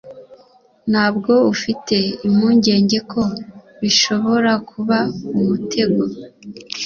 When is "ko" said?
3.11-3.21